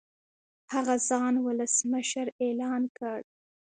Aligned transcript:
هغه 0.73 0.95
ځان 1.09 1.33
ولسمشر 1.45 2.27
اعلان 2.43 2.81
کړ. 2.97 3.19